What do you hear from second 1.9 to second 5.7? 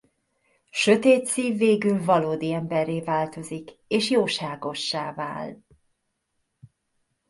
valódi emberré változik és jóságossá váll.